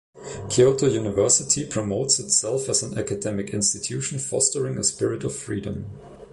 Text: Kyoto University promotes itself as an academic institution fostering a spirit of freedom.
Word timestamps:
Kyoto 0.49 0.87
University 0.87 1.63
promotes 1.63 2.17
itself 2.17 2.67
as 2.69 2.81
an 2.81 2.97
academic 2.97 3.51
institution 3.51 4.17
fostering 4.17 4.79
a 4.79 4.83
spirit 4.83 5.23
of 5.23 5.35
freedom. 5.35 5.91